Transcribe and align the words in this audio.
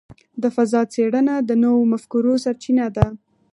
د 0.41 0.43
فضاء 0.55 0.85
څېړنه 0.93 1.33
د 1.41 1.51
نوو 1.63 1.81
مفکورو 1.91 2.33
سرچینه 2.43 2.85
ده. 2.95 3.07